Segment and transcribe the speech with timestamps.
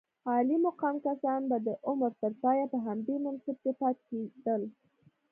[0.29, 4.01] عالي مقام کسان به د عمر تر پایه په همدې منصب کې پاتې
[4.33, 4.61] کېدل.